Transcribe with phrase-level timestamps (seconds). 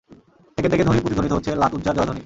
[0.57, 2.19] থেকে থেকে ধ্বনিত-প্রতিধ্বনিত হচ্ছে লাত উয্যার জয়ধ্বনি।